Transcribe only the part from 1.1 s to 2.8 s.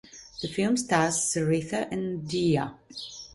Saritha and Nadhiya.